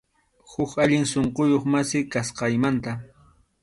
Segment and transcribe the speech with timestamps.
[0.53, 3.01] Huk allin sunquyuq masi, kasqaymanta.